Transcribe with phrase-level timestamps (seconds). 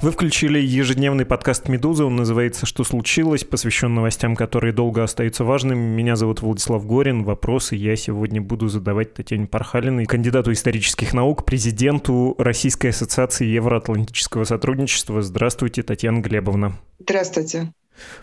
[0.00, 2.04] Вы включили ежедневный подкаст «Медузы».
[2.04, 5.80] Он называется «Что случилось?», посвящен новостям, которые долго остаются важными.
[5.80, 7.24] Меня зовут Владислав Горин.
[7.24, 15.20] Вопросы я сегодня буду задавать Татьяне Пархалиной, кандидату исторических наук, президенту Российской ассоциации евроатлантического сотрудничества.
[15.20, 16.78] Здравствуйте, Татьяна Глебовна.
[17.00, 17.72] Здравствуйте.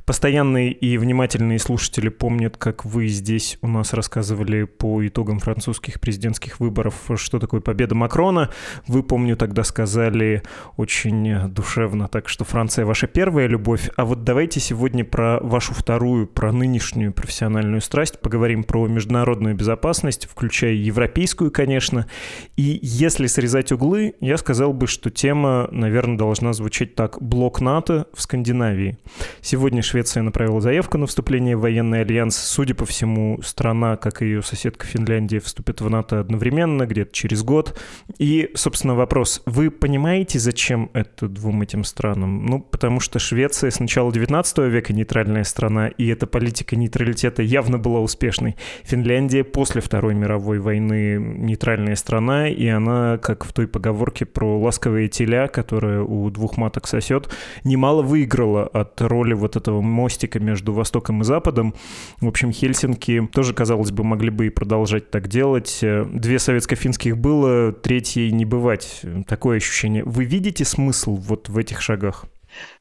[0.05, 6.59] Постоянные и внимательные слушатели помнят, как вы здесь у нас рассказывали по итогам французских президентских
[6.59, 8.49] выборов, что такое победа Макрона.
[8.87, 10.43] Вы, помню, тогда сказали
[10.77, 13.89] очень душевно, так что Франция ваша первая любовь.
[13.95, 18.19] А вот давайте сегодня про вашу вторую, про нынешнюю профессиональную страсть.
[18.19, 22.07] Поговорим про международную безопасность, включая европейскую, конечно.
[22.55, 27.21] И если срезать углы, я сказал бы, что тема, наверное, должна звучать так.
[27.21, 28.97] Блок НАТО в Скандинавии.
[29.41, 32.37] Сегодня Сегодня Швеция направила заявку на вступление в военный альянс.
[32.37, 37.41] Судя по всему, страна, как и ее соседка Финляндия, вступит в НАТО одновременно, где-то через
[37.41, 37.75] год.
[38.19, 39.41] И, собственно, вопрос.
[39.47, 42.45] Вы понимаете, зачем это двум этим странам?
[42.45, 47.79] Ну, потому что Швеция с начала 19 века нейтральная страна, и эта политика нейтралитета явно
[47.79, 48.57] была успешной.
[48.83, 55.07] Финляндия после Второй мировой войны нейтральная страна, и она, как в той поговорке про ласковые
[55.07, 57.29] теля, которая у двух маток сосет,
[57.63, 61.75] немало выиграла от роли вот этого мостика между Востоком и Западом.
[62.21, 65.79] В общем, Хельсинки тоже, казалось бы, могли бы и продолжать так делать.
[65.81, 69.01] Две советско-финских было, третьей не бывать.
[69.27, 70.03] Такое ощущение.
[70.03, 72.25] Вы видите смысл вот в этих шагах?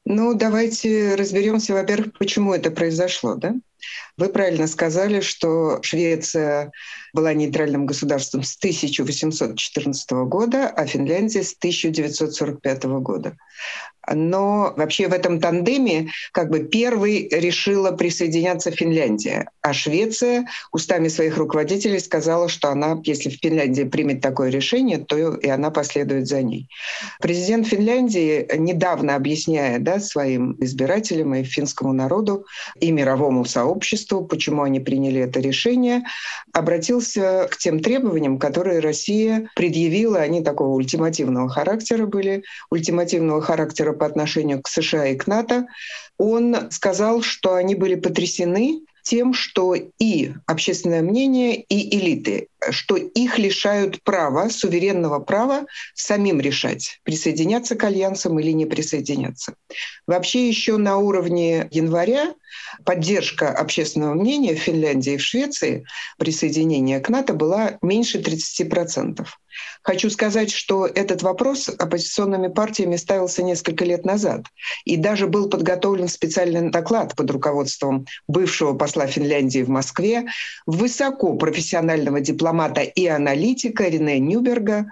[0.04, 3.54] Ну, давайте разберемся, во-первых, почему это произошло, да?
[4.16, 6.70] Вы правильно сказали, что Швеция
[7.14, 13.36] была нейтральным государством с 1814 года, а Финляндия с 1945 года.
[14.12, 21.38] Но вообще в этом тандеме как бы первой решила присоединяться Финляндия, а Швеция устами своих
[21.38, 26.68] руководителей сказала, что она, если Финляндия примет такое решение, то и она последует за ней.
[27.20, 32.44] Президент Финляндии, недавно объясняя да, своим избирателям и финскому народу
[32.80, 36.02] и мировому сообществу, почему они приняли это решение,
[36.52, 40.18] обратился к тем требованиям, которые Россия предъявила.
[40.18, 45.66] Они такого ультимативного характера были, ультимативного характера по отношению к США и к НАТО,
[46.18, 53.38] он сказал, что они были потрясены тем, что и общественное мнение, и элиты, что их
[53.38, 59.54] лишают права, суверенного права самим решать, присоединяться к альянсам или не присоединяться.
[60.06, 62.34] Вообще еще на уровне января
[62.84, 65.84] поддержка общественного мнения в Финляндии и в Швеции
[66.18, 69.26] присоединения к НАТО была меньше 30%.
[69.82, 74.46] Хочу сказать, что этот вопрос оппозиционными партиями ставился несколько лет назад.
[74.84, 80.26] И даже был подготовлен специальный доклад под руководством бывшего посла Финляндии в Москве,
[80.66, 84.86] высоко профессионального дипломата и аналитика Рене Нюберга.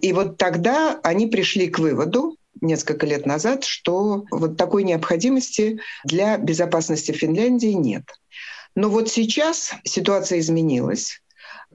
[0.00, 6.38] И вот тогда они пришли к выводу, несколько лет назад, что вот такой необходимости для
[6.38, 8.04] безопасности Финляндии нет.
[8.74, 11.20] Но вот сейчас ситуация изменилась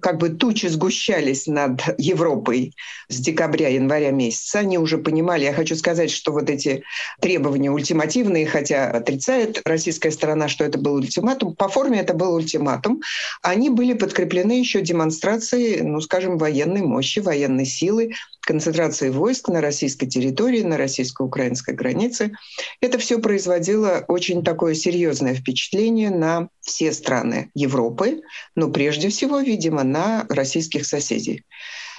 [0.04, 2.76] как бы тучи сгущались над Европой
[3.08, 6.84] с декабря-января месяца, они уже понимали, я хочу сказать, что вот эти
[7.22, 13.02] требования ультимативные, хотя отрицает российская сторона, что это был ультиматум, по форме это был ультиматум,
[13.42, 18.12] они были подкреплены еще демонстрацией, ну, скажем, военной мощи, военной силы,
[18.46, 22.34] концентрации войск на российской территории, на российско-украинской границе.
[22.82, 28.22] Это все производило очень такое серьезное впечатление на все страны Европы,
[28.56, 31.44] но прежде всего, видимо, на российских соседей.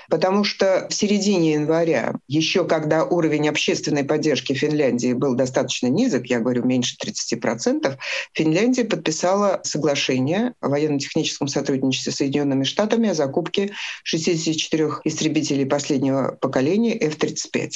[0.08, 6.40] Потому что в середине января, еще когда уровень общественной поддержки Финляндии был достаточно низок, я
[6.40, 7.96] говорю, меньше 30%,
[8.32, 13.72] Финляндия подписала соглашение о военно-техническом сотрудничестве с Соединенными Штатами о закупке
[14.04, 17.70] 64 истребителей последнего поколения F-35.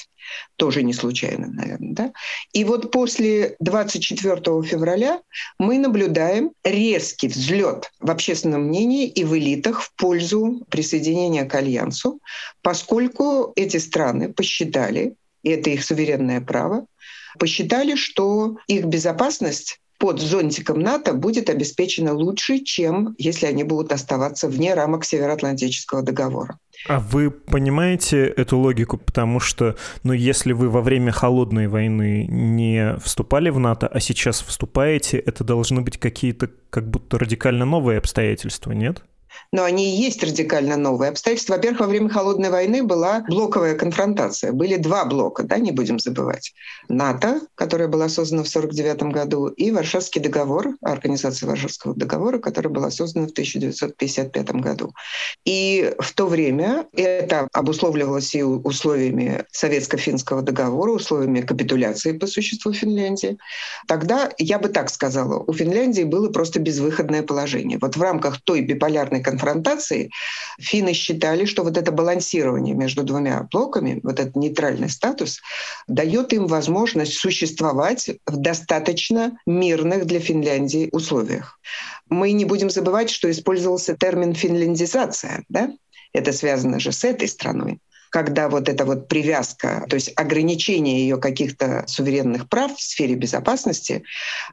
[0.56, 1.94] Тоже не случайно, наверное.
[1.94, 2.12] Да?
[2.52, 5.20] И вот после 24 февраля
[5.58, 12.20] мы наблюдаем резкий взлет в общественном мнении и в элитах в пользу присоединения к Альянсу
[12.62, 16.86] поскольку эти страны посчитали, и это их суверенное право,
[17.38, 24.48] посчитали, что их безопасность под зонтиком НАТО будет обеспечена лучше, чем если они будут оставаться
[24.48, 26.58] вне рамок Североатлантического договора.
[26.86, 28.96] А вы понимаете эту логику?
[28.96, 34.40] Потому что, ну, если вы во время холодной войны не вступали в НАТО, а сейчас
[34.42, 39.02] вступаете, это должны быть какие-то как будто радикально новые обстоятельства, нет?
[39.52, 41.54] Но они и есть радикально новые обстоятельства.
[41.54, 44.52] Во-первых, во время Холодной войны была блоковая конфронтация.
[44.52, 46.52] Были два блока, да, не будем забывать.
[46.88, 52.90] НАТО, которая была создана в 1949 году, и Варшавский договор, Организация Варшавского договора, которая была
[52.90, 54.92] создана в 1955 году.
[55.44, 63.38] И в то время это обусловливалось и условиями Советско-финского договора, условиями капитуляции по существу Финляндии.
[63.86, 67.78] Тогда, я бы так сказала, у Финляндии было просто безвыходное положение.
[67.80, 70.10] Вот в рамках той биполярной конфронтации,
[70.60, 75.40] финны считали, что вот это балансирование между двумя блоками, вот этот нейтральный статус,
[75.86, 81.60] дает им возможность существовать в достаточно мирных для Финляндии условиях.
[82.08, 85.72] Мы не будем забывать, что использовался термин «финляндизация», да?
[86.14, 91.18] Это связано же с этой страной когда вот эта вот привязка, то есть ограничение ее
[91.18, 94.02] каких-то суверенных прав в сфере безопасности,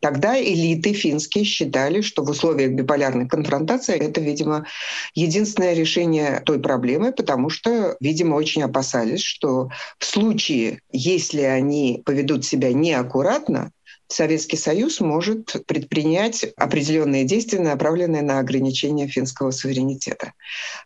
[0.01, 4.65] тогда элиты финские считали, что в условиях биполярной конфронтации это, видимо,
[5.13, 9.69] единственное решение той проблемы, потому что, видимо, очень опасались, что
[9.99, 13.71] в случае, если они поведут себя неаккуратно,
[14.07, 20.33] Советский Союз может предпринять определенные действия, направленные на ограничение финского суверенитета.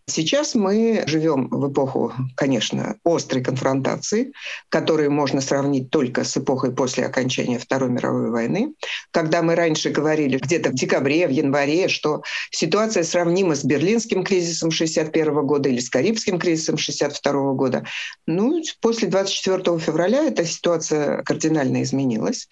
[0.08, 4.32] Сейчас мы живем в эпоху, конечно, острой конфронтации,
[4.70, 8.74] которую можно сравнить только с эпохой после окончания Второй мировой войны,
[9.12, 14.70] когда мы раньше говорили где-то в декабре, в январе, что ситуация сравнима с Берлинским кризисом
[14.70, 17.86] 1961 года или с Карибским кризисом 1962 года.
[18.26, 22.48] Ну, после 24 февраля эта ситуация кардинально изменилась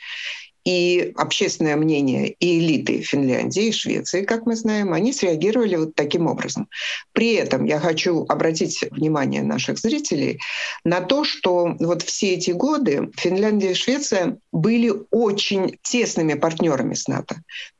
[0.68, 6.28] и общественное мнение, и элиты Финляндии и Швеции, как мы знаем, они среагировали вот таким
[6.28, 6.68] образом.
[7.14, 10.42] При этом я хочу обратить внимание наших зрителей
[10.84, 17.08] на то, что вот все эти годы Финляндия и Швеция были очень тесными партнерами с
[17.08, 17.38] НАТО.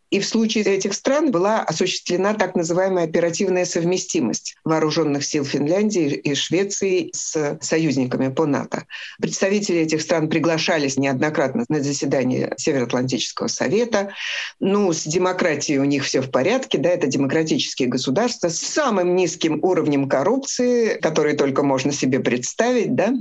[0.10, 6.34] И в случае этих стран была осуществлена так называемая оперативная совместимость вооруженных сил Финляндии и
[6.34, 8.86] Швеции с союзниками по НАТО.
[9.20, 14.14] Представители этих стран приглашались неоднократно на заседание Североатлантического совета.
[14.60, 19.60] Ну, с демократией у них все в порядке, да, это демократические государства с самым низким
[19.62, 23.14] уровнем коррупции, который только можно себе представить, да.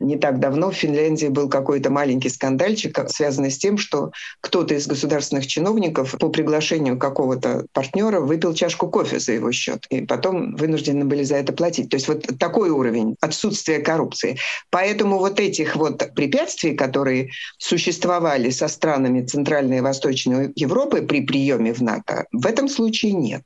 [0.00, 4.10] Не так давно в Финляндии был какой-то маленький скандальчик, связанный с тем, что
[4.40, 10.00] кто-то из государственных чиновников по приглашению какого-то партнера выпил чашку кофе за его счет, и
[10.04, 11.90] потом вынуждены были за это платить.
[11.90, 14.38] То есть вот такой уровень отсутствия коррупции.
[14.70, 21.72] Поэтому вот этих вот препятствий, которые существовали со странами Центральной и Восточной Европы при приеме
[21.72, 23.42] в НАТО, в этом случае нет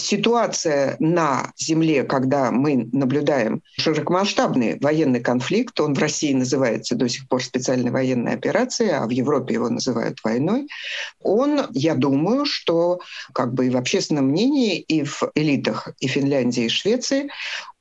[0.00, 7.28] ситуация на Земле, когда мы наблюдаем широкомасштабный военный конфликт, он в России называется до сих
[7.28, 10.68] пор специальной военной операцией, а в Европе его называют войной,
[11.22, 13.00] он, я думаю, что
[13.32, 17.30] как бы и в общественном мнении, и в элитах и Финляндии, и Швеции,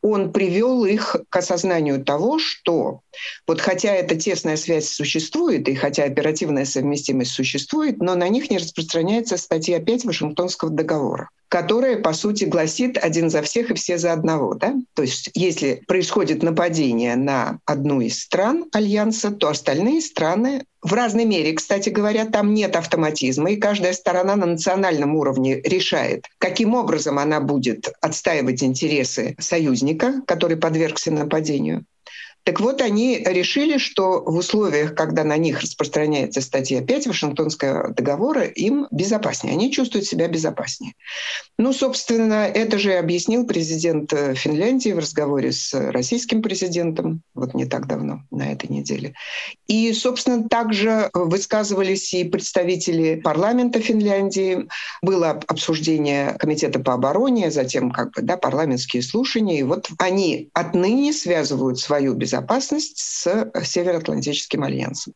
[0.01, 3.01] он привел их к осознанию того, что
[3.47, 8.57] вот хотя эта тесная связь существует, и хотя оперативная совместимость существует, но на них не
[8.57, 14.13] распространяется статья 5 Вашингтонского договора которая, по сути, гласит «один за всех и все за
[14.13, 14.53] одного».
[14.53, 14.75] Да?
[14.93, 21.25] То есть если происходит нападение на одну из стран Альянса, то остальные страны в разной
[21.25, 27.19] мере, кстати говоря, там нет автоматизма, и каждая сторона на национальном уровне решает, каким образом
[27.19, 31.85] она будет отстаивать интересы союзника, который подвергся нападению.
[32.49, 38.45] Так вот, они решили, что в условиях, когда на них распространяется статья 5 Вашингтонского договора,
[38.45, 40.93] им безопаснее, они чувствуют себя безопаснее.
[41.59, 47.65] Ну, собственно, это же объяснил президент э, Финляндии в разговоре с российским президентом, вот не
[47.65, 49.13] так давно, на этой неделе.
[49.67, 54.67] И, собственно, также высказывались и представители парламента Финляндии.
[55.03, 59.59] Было обсуждение комитета по обороне, затем как бы, да, парламентские слушания.
[59.59, 65.13] И вот они отныне связывают свою безопасность безопасность с Североатлантическим альянсом.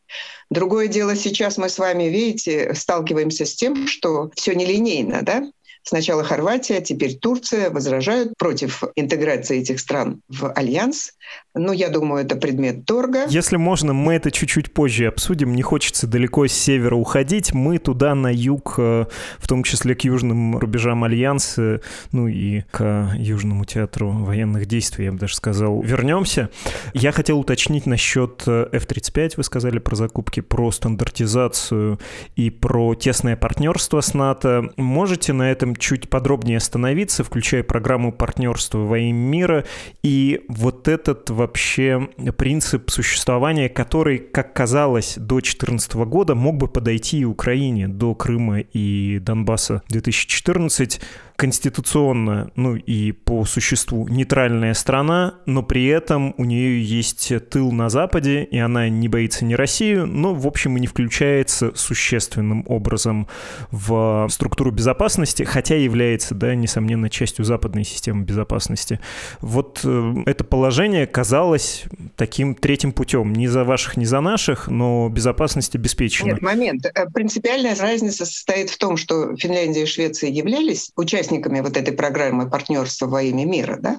[0.50, 5.50] Другое дело, сейчас мы с вами, видите, сталкиваемся с тем, что все нелинейно, да?
[5.84, 11.12] Сначала Хорватия, теперь Турция возражают против интеграции этих стран в альянс.
[11.54, 13.26] Но я думаю, это предмет торга.
[13.28, 15.54] Если можно, мы это чуть-чуть позже обсудим.
[15.54, 17.52] Не хочется далеко с севера уходить.
[17.52, 19.04] Мы туда, на юг, э,
[19.38, 25.12] в том числе к южным рубежам альянса, ну и к Южному театру военных действий, я
[25.12, 26.48] бы даже сказал, вернемся.
[26.94, 29.34] Я хотел уточнить насчет э, F-35.
[29.36, 32.00] Вы сказали про закупки, про стандартизацию
[32.36, 34.70] и про тесное партнерство с НАТО.
[34.76, 39.64] Можете на этом чуть подробнее остановиться, включая программу партнерства во имя мира
[40.02, 47.18] и вот этот вообще принцип существования, который, как казалось, до 2014 года мог бы подойти
[47.18, 51.00] и Украине, до Крыма и Донбасса 2014,
[51.36, 57.88] конституционно, ну и по существу нейтральная страна, но при этом у нее есть тыл на
[57.88, 63.26] Западе, и она не боится ни Россию, но, в общем, и не включается существенным образом
[63.72, 69.00] в структуру безопасности, хотя является, да, несомненно, частью западной системы безопасности.
[69.40, 71.84] Вот э, это положение казалось
[72.16, 73.32] таким третьим путем.
[73.32, 76.32] Не за ваших, не за наших, но безопасность обеспечена.
[76.32, 76.86] Нет, момент.
[76.86, 81.94] Э, принципиальная разница состоит в том, что Финляндия и Швеция являлись участниками участниками вот этой
[81.94, 83.96] программы партнерства во имя мира, да,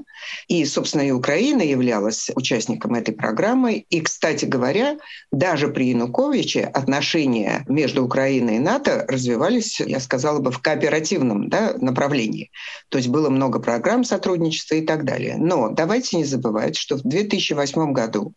[0.47, 3.85] и, собственно, и Украина являлась участником этой программы.
[3.89, 4.97] И, кстати говоря,
[5.31, 11.73] даже при Януковиче отношения между Украиной и НАТО развивались, я сказала бы, в кооперативном да,
[11.79, 12.51] направлении.
[12.89, 15.35] То есть было много программ сотрудничества и так далее.
[15.37, 18.33] Но давайте не забывать, что в 2008 году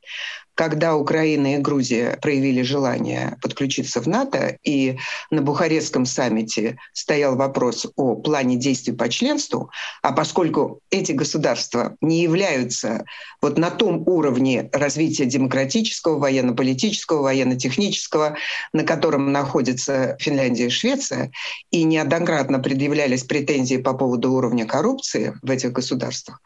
[0.59, 4.99] когда Украина и Грузия проявили желание подключиться в НАТО, и
[5.31, 9.71] на Бухарестском саммите стоял вопрос о плане действий по членству,
[10.03, 13.05] а поскольку эти государства не являются
[13.41, 18.37] вот на том уровне развития демократического, военно-политического, военно-технического,
[18.73, 21.31] на котором находится Финляндия и Швеция,
[21.71, 26.41] и неоднократно предъявлялись претензии по поводу уровня коррупции в этих государствах,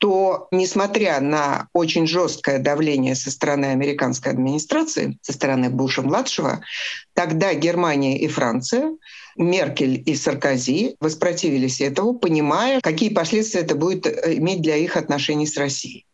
[0.00, 6.62] то, несмотря на очень жесткое давление со стороны американской администрации, со стороны Буша-младшего,
[7.12, 8.96] тогда Германия и Франция
[9.36, 15.46] Меркель и Саркози воспротивились этому, понимая, какие последствия это будет э, иметь для их отношений
[15.46, 16.06] с Россией.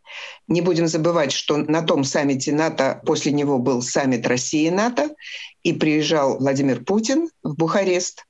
[0.49, 5.11] Не будем забывать, что на том саммите НАТО, после него был саммит России-НАТО,
[5.63, 8.25] и приезжал Владимир Путин в Бухарест.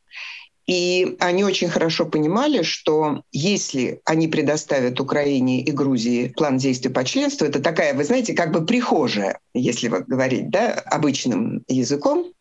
[0.67, 7.05] И они очень хорошо понимали, что если они предоставят Украине и Грузии план действий по
[7.05, 12.33] членству, это такая, вы знаете, как бы прихожая, если вот говорить да, обычным языком,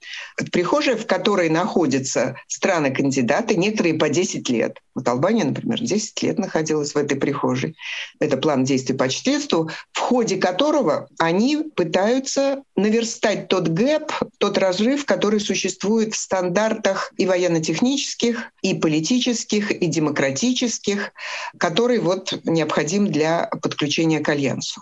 [0.52, 4.80] прихожая, в которой находятся страны-кандидаты, некоторые по 10 лет.
[4.96, 7.76] Вот Албания, например, 10 лет находилась в этой прихожей.
[8.20, 15.06] Это план действий по членству, в ходе которого они пытаются наверстать тот гэп, тот разрыв,
[15.06, 18.15] который существует в стандартах и военно-технических,
[18.62, 21.12] и политических, и демократических,
[21.58, 24.82] который вот необходим для подключения к Альянсу.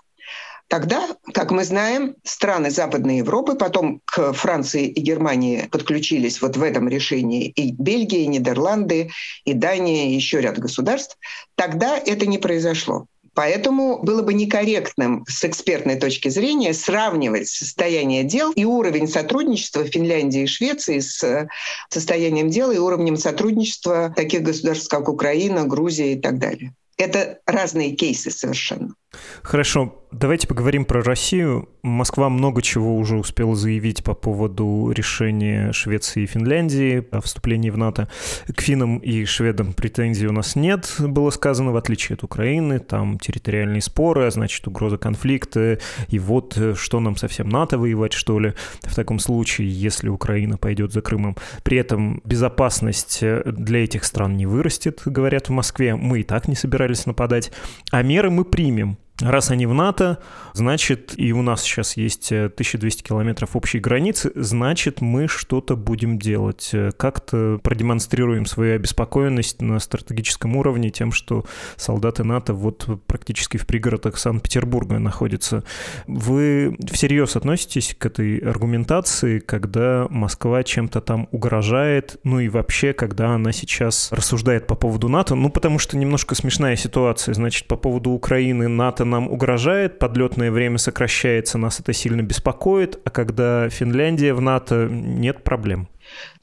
[0.68, 6.63] Тогда, как мы знаем, страны Западной Европы, потом к Франции и Германии подключились вот в
[6.63, 9.12] этом решении и Бельгия, и Нидерланды,
[9.46, 11.18] и Дания, и еще ряд государств,
[11.56, 13.06] тогда это не произошло.
[13.36, 20.44] Поэтому было бы некорректным с экспертной точки зрения сравнивать состояние дел и уровень сотрудничества Финляндии
[20.44, 21.48] и Швеции с
[21.90, 26.74] состоянием дела и уровнем сотрудничества таких государств, как Украина, Грузия и так далее.
[26.98, 28.94] Это разные кейсы совершенно.
[29.41, 31.70] Хорошо, давайте поговорим про Россию.
[31.82, 37.77] Москва много чего уже успела заявить по поводу решения Швеции и Финляндии о вступлении в
[37.77, 38.08] НАТО.
[38.55, 42.79] К финнам и шведам претензий у нас нет, было сказано, в отличие от Украины.
[42.79, 45.79] Там территориальные споры, а значит угроза конфликта.
[46.08, 50.58] И вот э, что нам совсем НАТО воевать, что ли, в таком случае, если Украина
[50.58, 51.36] пойдет за Крымом.
[51.63, 55.96] При этом безопасность э, для этих стран не вырастет, говорят в Москве.
[55.96, 57.51] Мы и так не собирались нападать.
[57.91, 58.98] А меры мы примем.
[59.22, 60.17] Раз они в НАТО,
[60.53, 66.17] значит, и у нас сейчас есть 1200 э, километров общей границы, значит, мы что-то будем
[66.17, 66.72] делать.
[66.74, 73.67] Э, как-то продемонстрируем свою обеспокоенность на стратегическом уровне тем, что солдаты НАТО вот практически в
[73.67, 75.63] пригородах Санкт-Петербурга находятся.
[76.08, 83.36] Вы всерьез относитесь к этой аргументации, когда Москва чем-то там угрожает, ну и вообще, когда
[83.36, 88.10] она сейчас рассуждает по поводу НАТО, ну потому что немножко смешная ситуация, значит, по поводу
[88.10, 94.34] Украины НАТО это нам угрожает, подлетное время сокращается, нас это сильно беспокоит, а когда Финляндия
[94.34, 95.90] в НАТО, нет проблем.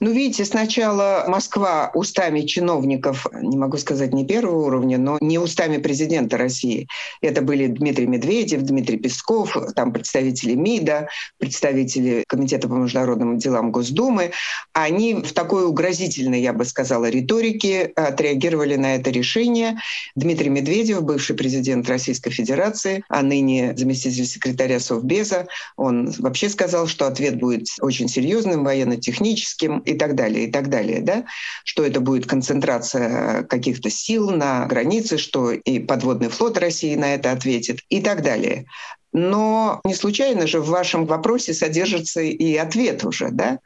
[0.00, 5.76] Ну, видите, сначала Москва устами чиновников, не могу сказать не первого уровня, но не устами
[5.76, 6.88] президента России.
[7.20, 11.08] Это были Дмитрий Медведев, Дмитрий Песков, там представители МИДа,
[11.38, 14.32] представители Комитета по международным делам Госдумы.
[14.72, 19.78] Они в такой угрозительной, я бы сказала, риторике отреагировали на это решение.
[20.16, 25.46] Дмитрий Медведев, бывший президент Российской Федерации, а ныне заместитель секретаря Совбеза,
[25.76, 31.00] он вообще сказал, что ответ будет очень серьезным, военно-техническим и так далее, и так далее,
[31.00, 31.25] да,
[31.64, 37.33] что это будет концентрация каких-то сил на границе, что и подводный флот России на это
[37.33, 38.67] ответит и так далее.
[39.12, 43.59] Но не случайно же в вашем вопросе содержится и ответ уже, да?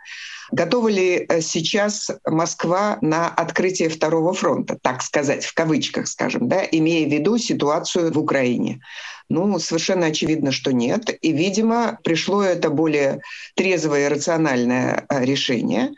[0.52, 6.62] Готова ли э, сейчас Москва на открытие второго фронта, так сказать, в кавычках, скажем, да,
[6.70, 8.80] имея в виду ситуацию в Украине?
[9.28, 11.10] Ну, совершенно очевидно, что нет.
[11.22, 13.20] И, видимо, пришло это более
[13.54, 15.92] трезвое и рациональное э, решение.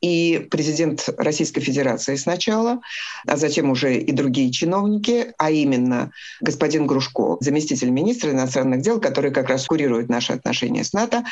[0.00, 2.80] И президент Российской Федерации сначала,
[3.26, 9.30] а затем уже и другие чиновники, а именно господин Грушко, заместитель министра иностранных дел, который
[9.30, 11.24] как раз курирует наши отношения с НАТО,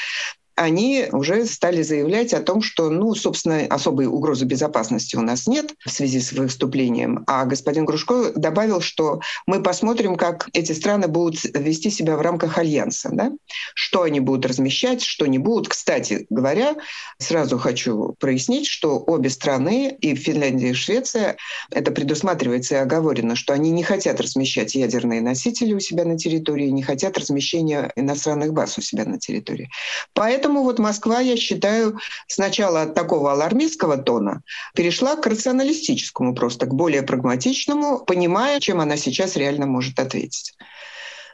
[0.59, 5.73] они уже стали заявлять о том, что, ну, собственно, особой угрозы безопасности у нас нет
[5.85, 7.23] в связи с выступлением.
[7.29, 12.59] А господин Грушко добавил, что мы посмотрим, как эти страны будут вести себя в рамках
[12.59, 13.31] альянса, да?
[13.75, 15.69] что они будут размещать, что не будут.
[15.69, 16.75] Кстати говоря,
[17.19, 21.37] сразу хочу прояснить, что обе страны, и Финляндия, и Швеция,
[21.71, 26.69] это предусматривается и оговорено, что они не хотят размещать ядерные носители у себя на территории,
[26.69, 29.71] не хотят размещения иностранных баз у себя на территории.
[30.15, 34.41] Поэтому Поэтому вот Москва, я считаю, сначала от такого алармистского тона
[34.75, 40.55] перешла к рационалистическому, просто к более прагматичному, понимая, чем она сейчас реально может ответить.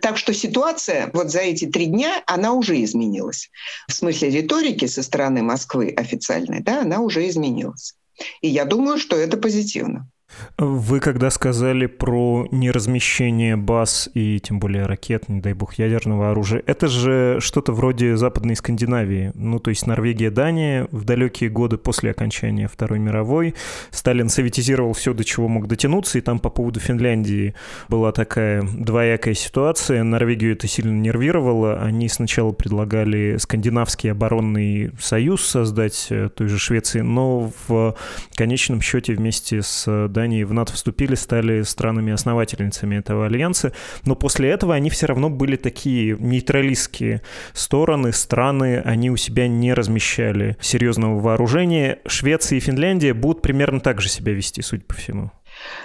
[0.03, 3.51] Так что ситуация вот за эти три дня, она уже изменилась.
[3.87, 7.95] В смысле риторики со стороны Москвы официальной, да, она уже изменилась.
[8.41, 10.09] И я думаю, что это позитивно.
[10.57, 16.63] Вы когда сказали про неразмещение баз и тем более ракет, не дай бог, ядерного оружия,
[16.67, 19.33] это же что-то вроде Западной Скандинавии.
[19.35, 23.55] Ну, то есть Норвегия, Дания в далекие годы после окончания Второй мировой
[23.91, 27.55] Сталин советизировал все, до чего мог дотянуться, и там по поводу Финляндии
[27.89, 30.03] была такая двоякая ситуация.
[30.05, 31.81] Норвегию это сильно нервировало.
[31.81, 37.97] Они сначала предлагали скандинавский оборонный союз создать э, той же Швеции, но в
[38.35, 43.73] конечном счете вместе с Данией они в НАТО вступили, стали странами-основательницами этого альянса,
[44.05, 49.73] но после этого они все равно были такие нейтралистские стороны, страны, они у себя не
[49.73, 51.99] размещали серьезного вооружения.
[52.07, 55.31] Швеция и Финляндия будут примерно так же себя вести, судя по всему.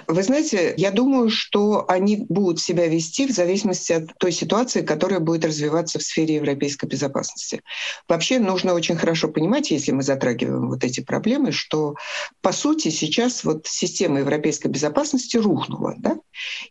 [0.06, 5.20] Вы знаете, я думаю, что они будут себя вести в зависимости от той ситуации, которая
[5.20, 7.62] будет развиваться в сфере европейской безопасности.
[8.08, 11.94] Вообще нужно очень хорошо понимать, если мы затрагиваем вот эти проблемы, что
[12.40, 15.94] по сути сейчас вот система европейской безопасности рухнула.
[15.98, 16.16] Да?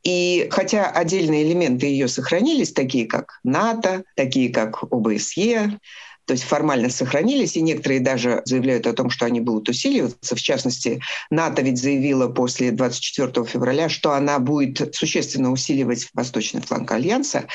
[0.04, 5.80] И хотя отдельные элементы ее сохранились, такие как НАТО, такие как ОБСЕ,
[6.30, 10.36] то есть формально сохранились, и некоторые даже заявляют о том, что они будут усиливаться.
[10.36, 16.92] В частности, НАТО ведь заявила после 24 февраля, что она будет существенно усиливать восточный фланг
[16.92, 17.46] Альянса,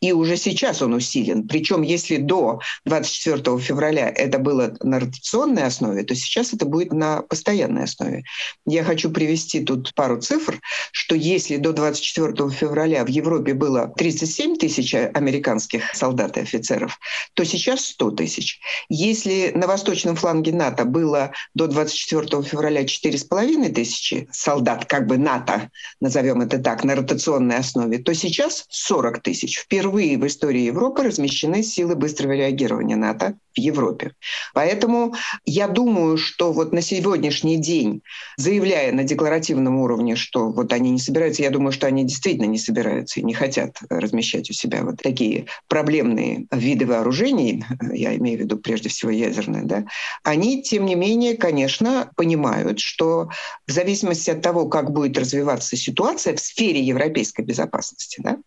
[0.00, 1.46] и уже сейчас он усилен.
[1.46, 7.22] Причем если до 24 февраля это было на ротационной основе, то сейчас это будет на
[7.22, 8.24] постоянной основе.
[8.66, 14.56] Я хочу привести тут пару цифр, что если до 24 февраля в Европе было 37
[14.56, 16.98] тысяч американских солдат и офицеров,
[17.34, 18.60] то сейчас 100 тысяч тысяч.
[18.88, 25.70] Если на восточном фланге НАТО было до 24 февраля 4,5 тысячи солдат, как бы НАТО,
[26.00, 29.58] назовем это так, на ротационной основе, то сейчас 40 тысяч.
[29.58, 34.12] Впервые в истории Европы размещены силы быстрого реагирования НАТО в Европе.
[34.52, 35.14] Поэтому
[35.44, 38.02] я думаю, что вот на сегодняшний день,
[38.36, 42.58] заявляя на декларативном уровне, что вот они не собираются, я думаю, что они действительно не
[42.58, 48.40] собираются и не хотят размещать у себя вот такие проблемные виды вооружений, я имею в
[48.42, 49.84] виду прежде всего ядерные, да,
[50.22, 53.28] они, тем не менее, конечно, понимают, что
[53.66, 58.38] в зависимости от того, как будет развиваться ситуация в сфере европейской безопасности, да,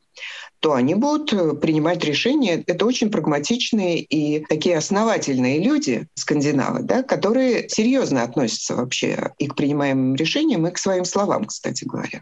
[0.60, 2.63] то они будут э, принимать решения.
[2.65, 9.56] Это очень прагматичные и такие основательные люди, скандинавы, да, которые серьезно относятся вообще и к
[9.56, 12.22] принимаемым решениям, и к своим словам, кстати говоря.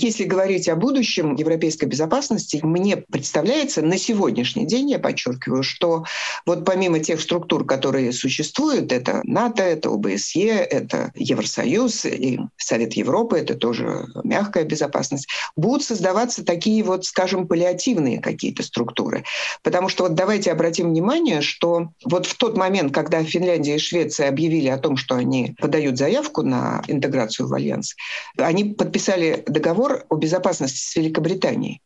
[0.00, 6.04] Если говорить о будущем европейской безопасности, мне представляется на сегодняшний день, я подчеркиваю, что
[6.46, 13.38] вот помимо тех структур, которые существуют, это НАТО, это ОБСЕ, это Евросоюз и Совет Европы,
[13.38, 19.24] это тоже мягкая безопасность, будут создаваться такие вот, скажем, паллиативные какие-то структуры.
[19.64, 24.28] Потому что вот давайте обратим внимание, что вот в тот момент, когда Финляндия и Швеция
[24.28, 27.96] объявили о том, что они подают заявку на интеграцию в Альянс,
[28.36, 31.82] они подписали договор о безопасности с Великобританией.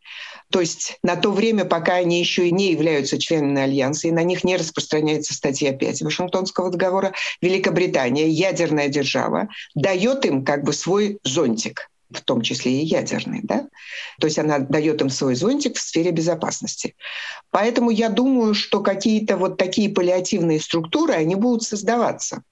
[0.51, 4.23] То есть на то время, пока они еще и не являются членами Альянса, и на
[4.23, 11.19] них не распространяется статья 5 Вашингтонского договора, Великобритания, ядерная держава, дает им как бы свой
[11.25, 13.67] зонтик в том числе и ядерный, да?
[14.21, 16.95] То есть она дает им свой зонтик в сфере безопасности.
[17.51, 22.43] Поэтому я думаю, что какие-то вот такие паллиативные структуры, они будут создаваться.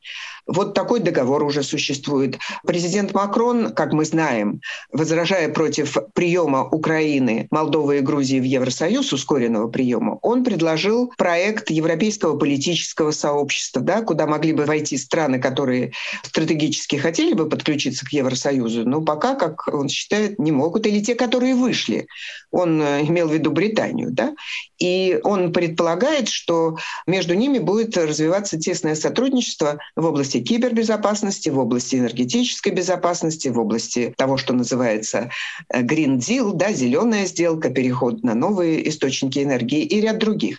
[0.47, 2.39] Вот такой договор уже существует.
[2.67, 4.61] Президент Макрон, как мы знаем,
[4.93, 12.37] возражая против приема Украины, Молдовы и Грузии в Евросоюз, ускоренного приема, он предложил проект Европейского
[12.37, 15.93] политического сообщества, да, куда могли бы войти страны, которые
[16.25, 21.15] стратегически хотели бы подключиться к Евросоюзу, но пока, как он считает, не могут, или те,
[21.15, 22.07] которые вышли.
[22.51, 24.11] Он э, имел в виду Британию.
[24.11, 24.35] Да?
[24.79, 31.97] И он предполагает, что между ними будет развиваться тесное сотрудничество в области кибербезопасности, в области
[31.97, 35.31] энергетической безопасности, в области того, что называется
[35.69, 40.59] э, Green Deal, да, зеленая сделка, переход на новые источники энергии и ряд других.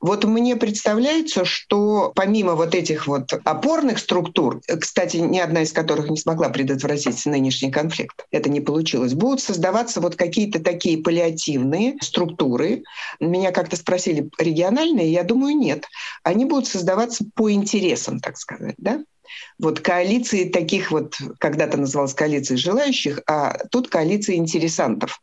[0.00, 6.10] Вот мне представляется, что помимо вот этих вот опорных структур, кстати, ни одна из которых
[6.10, 12.84] не смогла предотвратить нынешний конфликт, это не получилось, будут создаваться вот какие-то такие паллиативные структуры.
[13.18, 15.12] Меня как-то спросили, региональные?
[15.12, 15.86] Я думаю, нет.
[16.22, 19.02] Они будут создаваться по интересам, так сказать, да?
[19.58, 25.20] Вот коалиции таких вот, когда-то называлась коалицией желающих, а тут коалиции интересантов.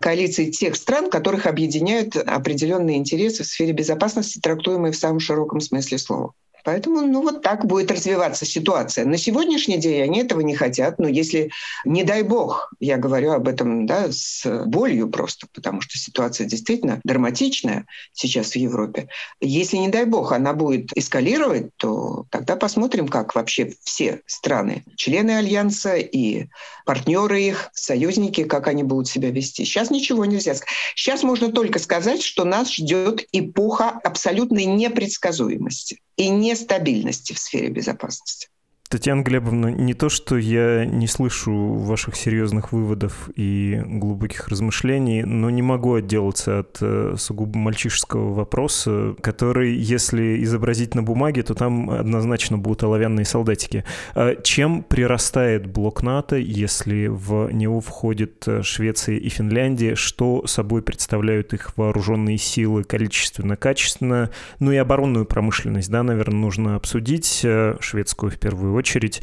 [0.00, 5.98] Коалиции тех стран, которых объединяют определенные интересы в сфере безопасности, трактуемые в самом широком смысле
[5.98, 6.32] слова.
[6.66, 9.04] Поэтому, ну, вот так будет развиваться ситуация.
[9.04, 11.52] На сегодняшний день они этого не хотят, но если,
[11.84, 17.00] не дай бог, я говорю об этом, да, с болью просто, потому что ситуация действительно
[17.04, 19.08] драматичная сейчас в Европе.
[19.40, 25.36] Если, не дай бог, она будет эскалировать, то тогда посмотрим, как вообще все страны, члены
[25.36, 26.46] Альянса и
[26.86, 29.64] партнеры их, союзники, как они будут себя вести.
[29.64, 30.74] Сейчас ничего нельзя сказать.
[30.94, 38.48] Сейчас можно только сказать, что нас ждет эпоха абсолютной непредсказуемости и нестабильности в сфере безопасности.
[38.88, 45.50] Татьяна Глебовна, не то, что я не слышу ваших серьезных выводов и глубоких размышлений, но
[45.50, 51.90] не могу отделаться от э, сугубо мальчишеского вопроса, который, если изобразить на бумаге, то там
[51.90, 53.84] однозначно будут оловянные солдатики.
[54.14, 59.96] А чем прирастает блок НАТО, если в него входят э, Швеция и Финляндия?
[59.96, 64.30] Что собой представляют их вооруженные силы количественно, качественно?
[64.60, 69.22] Ну и оборонную промышленность, да, наверное, нужно обсудить, э, шведскую в первую очередь,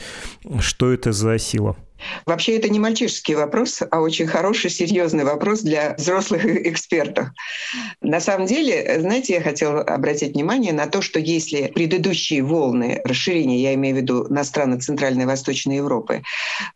[0.59, 1.77] что это за сила?
[2.25, 7.29] Вообще это не мальчишеский вопрос, а очень хороший, серьезный вопрос для взрослых экспертов.
[8.01, 13.61] На самом деле, знаете, я хотела обратить внимание на то, что если предыдущие волны расширения,
[13.61, 16.23] я имею в виду на страны Центральной и Восточной Европы,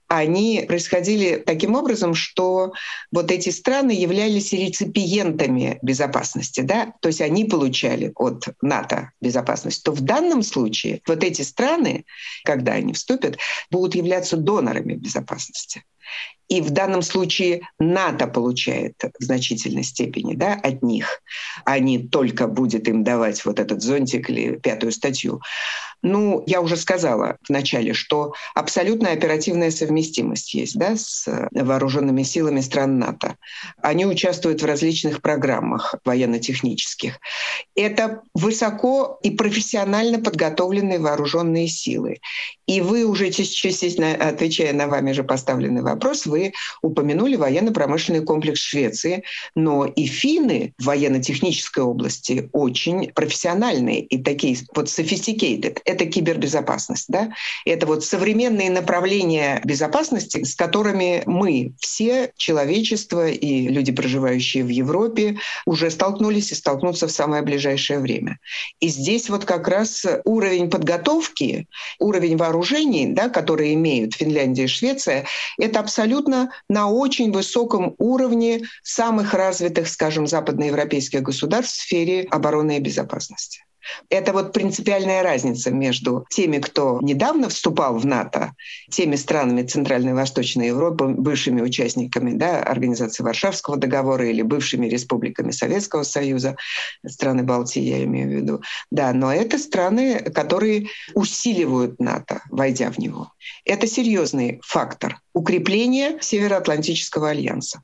[0.08, 2.74] они происходили таким образом, что
[3.12, 9.91] вот эти страны являлись реципиентами безопасности, да, то есть они получали от НАТО безопасность, то
[9.91, 12.06] в данном случае вот эти страны,
[12.43, 13.38] когда они вступят,
[13.70, 15.84] будут являться донорами безопасности.
[16.47, 21.21] И в данном случае НАТО получает в значительной степени да, от них,
[21.65, 25.41] а не только будет им давать вот этот зонтик или пятую статью.
[26.03, 32.99] Ну, я уже сказала вначале, что абсолютная оперативная совместимость есть да, с вооруженными силами стран
[32.99, 33.36] НАТО.
[33.81, 37.19] Они участвуют в различных программах военно-технических.
[37.75, 42.19] Это высоко и профессионально подготовленные вооруженные силы.
[42.67, 46.37] И вы уже, частично отвечая на вами же поставленный вопрос, вы
[46.82, 49.23] упомянули военно-промышленный комплекс Швеции,
[49.56, 57.06] но и финны в военно-технической области очень профессиональные и такие вот sophisticated это кибербезопасность.
[57.08, 57.34] Да?
[57.65, 65.38] Это вот современные направления безопасности, с которыми мы все, человечество и люди, проживающие в Европе,
[65.65, 68.39] уже столкнулись и столкнутся в самое ближайшее время.
[68.80, 71.67] И здесь вот как раз уровень подготовки,
[72.00, 75.26] уровень вооружений, да, которые имеют Финляндия и Швеция,
[75.58, 82.81] это абсолютно на очень высоком уровне самых развитых, скажем, западноевропейских государств в сфере обороны и
[82.81, 83.66] безопасности.
[84.10, 88.54] Это вот принципиальная разница между теми, кто недавно вступал в НАТО,
[88.89, 95.52] теми странами Центральной и Восточной Европы, бывшими участниками да, Организации Варшавского договора или бывшими республиками
[95.52, 96.56] Советского Союза,
[97.06, 98.62] страны Балтии я имею в виду.
[98.91, 103.32] Да, но это страны, которые усиливают НАТО, войдя в него.
[103.65, 107.82] Это серьезный фактор укрепления Североатлантического альянса.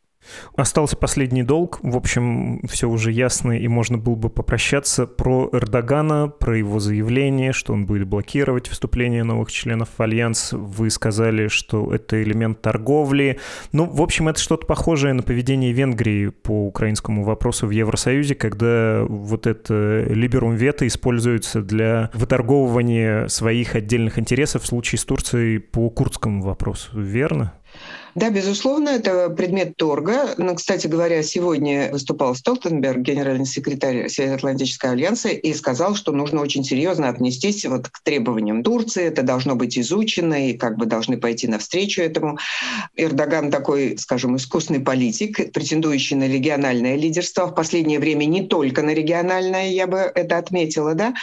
[0.55, 1.79] Остался последний долг.
[1.81, 7.53] В общем, все уже ясно, и можно было бы попрощаться про Эрдогана, про его заявление,
[7.53, 10.53] что он будет блокировать вступление новых членов в Альянс.
[10.53, 13.39] Вы сказали, что это элемент торговли.
[13.71, 19.03] Ну, в общем, это что-то похожее на поведение Венгрии по украинскому вопросу в Евросоюзе, когда
[19.07, 25.89] вот это либерум вето используется для выторговывания своих отдельных интересов в случае с Турцией по
[25.89, 26.89] курдскому вопросу.
[26.99, 27.53] Верно?
[28.15, 30.35] Да, безусловно, это предмет торга.
[30.37, 36.63] Но, кстати говоря, сегодня выступал Столтенберг, генеральный секретарь Североатлантического альянса, и сказал, что нужно очень
[36.63, 39.05] серьезно отнестись вот к требованиям Турции.
[39.05, 42.37] Это должно быть изучено, и как бы должны пойти навстречу этому.
[42.95, 47.47] Эрдоган такой, скажем, искусный политик, претендующий на региональное лидерство.
[47.47, 51.15] В последнее время не только на региональное, я бы это отметила, да.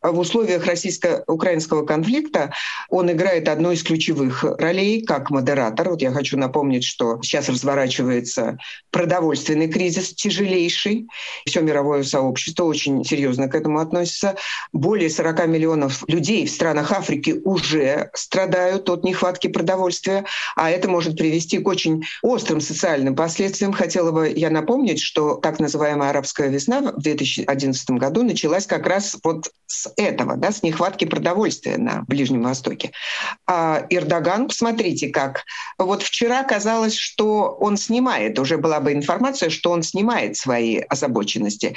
[0.00, 2.52] В условиях российско-украинского конфликта
[2.88, 5.90] он играет одну из ключевых ролей как модератор.
[5.90, 8.58] Вот я хочу напомнить, что сейчас разворачивается
[8.90, 11.06] продовольственный кризис тяжелейший.
[11.46, 14.36] Все мировое сообщество очень серьезно к этому относится.
[14.72, 20.24] Более 40 миллионов людей в странах Африки уже страдают от нехватки продовольствия,
[20.56, 23.72] а это может привести к очень острым социальным последствиям.
[23.72, 29.16] Хотела бы я напомнить, что так называемая арабская весна в 2011 году началась как раз
[29.22, 32.92] вот с этого, да, с нехватки продовольствия на Ближнем Востоке.
[33.46, 35.44] А Эрдоган, посмотрите, как
[35.78, 40.76] вот вчера вчера казалось, что он снимает, уже была бы информация, что он снимает свои
[40.76, 41.74] озабоченности.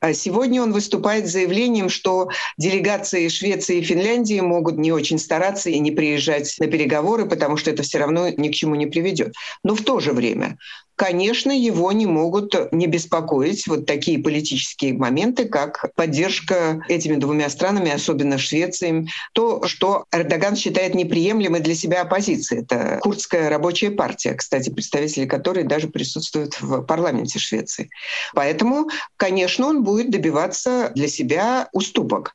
[0.00, 5.70] А сегодня он выступает с заявлением, что делегации Швеции и Финляндии могут не очень стараться
[5.70, 9.32] и не приезжать на переговоры, потому что это все равно ни к чему не приведет.
[9.62, 10.58] Но в то же время
[10.96, 17.90] конечно, его не могут не беспокоить вот такие политические моменты, как поддержка этими двумя странами,
[17.90, 22.62] особенно Швецией, то, что Эрдоган считает неприемлемой для себя оппозицией.
[22.62, 27.90] Это курдская рабочая партия, кстати, представители которой даже присутствуют в парламенте Швеции.
[28.34, 32.34] Поэтому, конечно, он будет добиваться для себя уступок.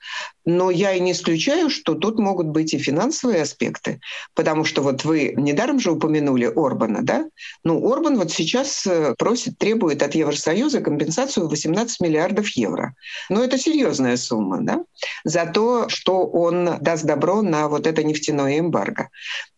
[0.52, 4.02] Но я и не исключаю, что тут могут быть и финансовые аспекты,
[4.34, 7.30] потому что вот вы недаром же упомянули Орбана, да?
[7.64, 12.96] Ну, Орбан вот сейчас э, просит, требует от Евросоюза компенсацию 18 миллиардов евро.
[13.30, 14.84] Но это серьезная сумма, да?
[15.24, 19.10] За то, что он даст добро на вот это нефтяное эмбарго.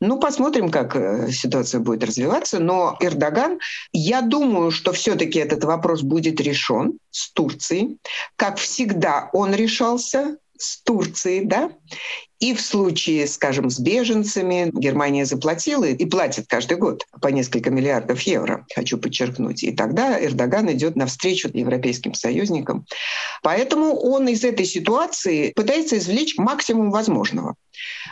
[0.02, 2.60] Ну, посмотрим, как э, ситуация будет развиваться.
[2.60, 3.60] Но Эрдоган,
[3.94, 7.98] я думаю, что все-таки этот вопрос будет решен с Турцией.
[8.36, 11.72] Как всегда, он решался с Турцией, да,
[12.42, 18.20] и в случае, скажем, с беженцами Германия заплатила и платит каждый год по несколько миллиардов
[18.22, 19.64] евро, хочу подчеркнуть.
[19.64, 22.86] И тогда Эрдоган идет навстречу европейским союзникам.
[23.44, 27.56] Поэтому он из этой ситуации пытается извлечь максимум возможного.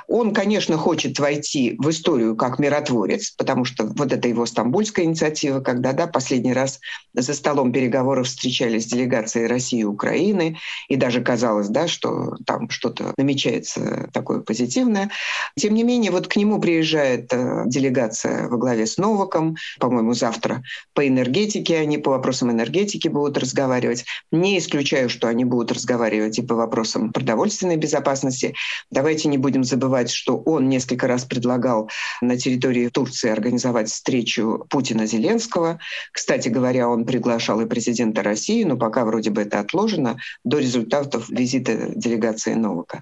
[0.07, 5.59] Он, конечно, хочет войти в историю как миротворец, потому что вот это его стамбульская инициатива,
[5.59, 6.79] когда да, последний раз
[7.13, 13.13] за столом переговоров встречались делегации России и Украины, и даже казалось, да, что там что-то
[13.17, 15.09] намечается такое позитивное.
[15.57, 20.61] Тем не менее, вот к нему приезжает э, делегация во главе с Новаком, по-моему, завтра
[20.93, 24.05] по энергетике, они по вопросам энергетики будут разговаривать.
[24.31, 28.55] Не исключаю, что они будут разговаривать и по вопросам продовольственной безопасности.
[28.91, 31.89] Давайте не будем забывать, что он несколько раз предлагал
[32.21, 35.79] на территории Турции организовать встречу Путина-Зеленского.
[36.11, 41.29] Кстати говоря, он приглашал и президента России, но пока вроде бы это отложено до результатов
[41.29, 43.01] визита делегации Новака.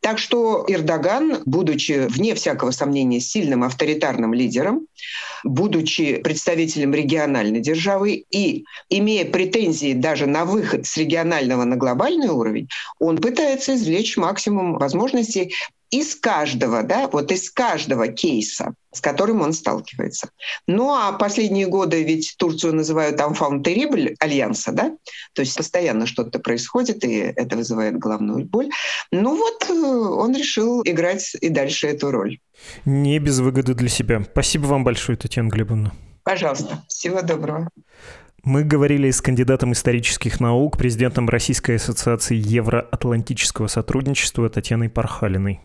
[0.00, 4.86] Так что Эрдоган, будучи, вне всякого сомнения, сильным авторитарным лидером,
[5.44, 12.68] будучи представителем региональной державы и имея претензии даже на выход с регионального на глобальный уровень,
[12.98, 15.54] он пытается извлечь максимум возможностей
[15.90, 20.30] из каждого, да, вот из каждого кейса, с которым он сталкивается.
[20.66, 24.90] Ну а последние годы ведь Турцию называют «enfant terrible» альянса, да,
[25.34, 28.70] то есть постоянно что-то происходит, и это вызывает головную боль.
[29.12, 32.38] Ну вот э, он решил играть и дальше эту роль.
[32.84, 34.20] Не без выгоды для себя.
[34.32, 35.92] Спасибо вам большое, Татьяна Глебовна.
[36.24, 36.82] Пожалуйста.
[36.88, 37.68] Всего доброго.
[38.42, 45.60] Мы говорили с кандидатом исторических наук, президентом Российской ассоциации Евроатлантического сотрудничества Татьяной Пархалиной.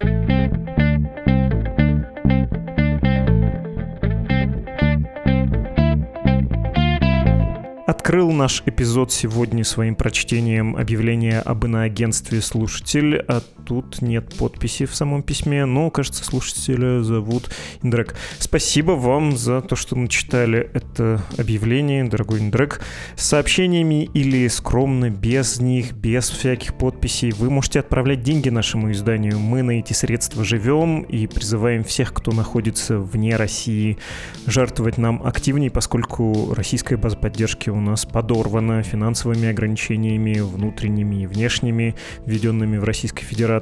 [7.86, 14.96] Открыл наш эпизод сегодня своим прочтением объявления об иноагентстве слушатель, а тут нет подписи в
[14.96, 17.50] самом письме, но, кажется, слушателя зовут
[17.82, 18.16] Индрек.
[18.40, 22.82] Спасибо вам за то, что начитали это объявление, дорогой Индрек.
[23.16, 29.40] С сообщениями или скромно, без них, без всяких подписей, вы можете отправлять деньги нашему изданию.
[29.40, 33.98] Мы на эти средства живем и призываем всех, кто находится вне России,
[34.46, 41.96] жертвовать нам активнее, поскольку российская база поддержки у нас подорвана финансовыми ограничениями внутренними и внешними,
[42.26, 43.53] введенными в Российской Федерации.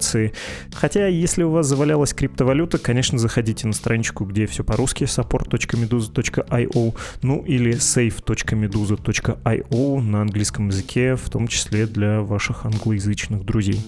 [0.74, 7.44] Хотя, если у вас завалялась криптовалюта, конечно, заходите на страничку, где все по-русски, support.meduza.io, ну
[7.44, 13.82] или save.meduza.io на английском языке, в том числе для ваших англоязычных друзей.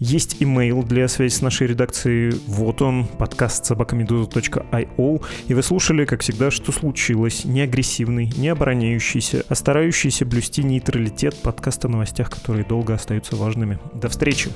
[0.00, 2.34] Есть имейл для связи с нашей редакцией.
[2.46, 5.22] Вот он, подкаст собакамедуза.io.
[5.46, 7.44] И вы слушали, как всегда, что случилось.
[7.44, 13.78] Не агрессивный, не обороняющийся, а старающийся блюсти нейтралитет подкаста о новостях, которые долго остаются важными.
[13.92, 14.50] До встречи!